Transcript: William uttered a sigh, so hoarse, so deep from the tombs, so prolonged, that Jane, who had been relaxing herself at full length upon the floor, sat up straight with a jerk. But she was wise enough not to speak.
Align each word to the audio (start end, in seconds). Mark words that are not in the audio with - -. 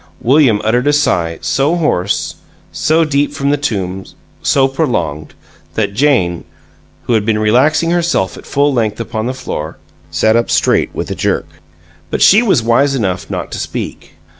William 0.21 0.61
uttered 0.63 0.87
a 0.87 0.93
sigh, 0.93 1.37
so 1.41 1.75
hoarse, 1.75 2.37
so 2.71 3.05
deep 3.05 3.33
from 3.35 3.51
the 3.51 3.55
tombs, 3.55 4.15
so 4.41 4.67
prolonged, 4.67 5.35
that 5.75 5.93
Jane, 5.93 6.43
who 7.03 7.13
had 7.13 7.23
been 7.23 7.37
relaxing 7.37 7.91
herself 7.91 8.35
at 8.35 8.47
full 8.47 8.73
length 8.73 8.99
upon 8.99 9.27
the 9.27 9.35
floor, 9.35 9.77
sat 10.09 10.35
up 10.35 10.49
straight 10.49 10.89
with 10.95 11.11
a 11.11 11.15
jerk. 11.15 11.47
But 12.09 12.23
she 12.23 12.41
was 12.41 12.63
wise 12.63 12.95
enough 12.95 13.29
not 13.29 13.51
to 13.51 13.59
speak. 13.59 14.13